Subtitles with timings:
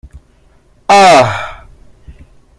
[0.87, 1.69] 啊～